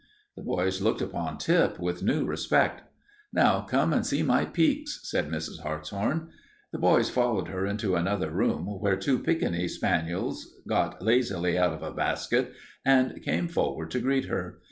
The 0.35 0.41
boys 0.41 0.81
looked 0.81 1.03
upon 1.03 1.37
Tip 1.37 1.79
with 1.79 2.01
new 2.01 2.25
respect. 2.25 2.81
"Now 3.31 3.61
come 3.61 3.93
and 3.93 4.03
see 4.03 4.23
my 4.23 4.45
Pekes," 4.45 4.99
said 5.03 5.29
Mrs. 5.29 5.59
Hartshorn. 5.61 6.29
The 6.71 6.79
boys 6.79 7.11
followed 7.11 7.49
her 7.49 7.67
into 7.67 7.93
another 7.95 8.31
room 8.31 8.65
where 8.65 8.95
two 8.95 9.19
Pekingese 9.19 9.75
spaniels 9.75 10.55
got 10.67 11.03
lazily 11.03 11.55
out 11.55 11.73
of 11.73 11.83
a 11.83 11.93
basket 11.93 12.51
and 12.83 13.21
came 13.21 13.47
forward 13.47 13.91
to 13.91 13.99
greet 13.99 14.25
her. 14.25 14.59